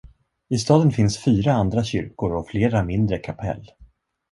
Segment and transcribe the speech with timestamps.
[0.55, 3.71] I staden finns fyra andra kyrkor och flera mindre kapell.